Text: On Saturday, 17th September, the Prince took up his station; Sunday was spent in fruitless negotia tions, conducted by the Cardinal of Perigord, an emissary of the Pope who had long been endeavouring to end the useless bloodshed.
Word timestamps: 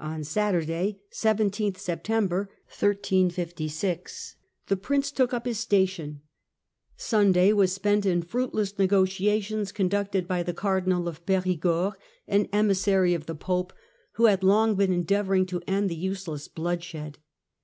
On 0.00 0.24
Saturday, 0.24 0.98
17th 1.12 1.78
September, 1.78 2.50
the 2.80 4.76
Prince 4.82 5.10
took 5.12 5.32
up 5.32 5.46
his 5.46 5.60
station; 5.60 6.22
Sunday 6.96 7.52
was 7.52 7.72
spent 7.72 8.04
in 8.04 8.20
fruitless 8.22 8.80
negotia 8.80 9.40
tions, 9.40 9.70
conducted 9.70 10.26
by 10.26 10.42
the 10.42 10.52
Cardinal 10.52 11.06
of 11.06 11.24
Perigord, 11.24 11.94
an 12.26 12.48
emissary 12.52 13.14
of 13.14 13.26
the 13.26 13.36
Pope 13.36 13.72
who 14.14 14.24
had 14.24 14.42
long 14.42 14.74
been 14.74 14.92
endeavouring 14.92 15.46
to 15.46 15.62
end 15.68 15.88
the 15.88 15.94
useless 15.94 16.48
bloodshed. 16.48 17.18